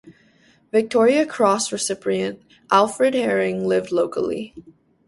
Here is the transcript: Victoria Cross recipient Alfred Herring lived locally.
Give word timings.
Victoria 0.71 1.27
Cross 1.27 1.71
recipient 1.71 2.41
Alfred 2.71 3.13
Herring 3.13 3.67
lived 3.67 3.91
locally. 3.91 4.55